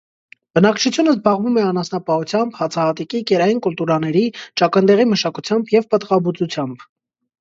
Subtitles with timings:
[0.59, 4.25] Բնակչությունը զբաղվում է անասնապահությամբ, հացահատիկի, կերային կուլտուրաների,
[4.63, 6.89] ճակնդեղի մշակությամբ և պտղաբուծությամբ։